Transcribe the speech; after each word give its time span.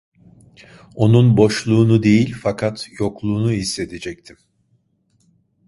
Onun 0.95 1.37
boşluğunu 1.37 2.03
değil, 2.03 2.35
fakat 2.41 2.87
yokluğunu 2.99 3.51
hissedecektim. 3.51 4.37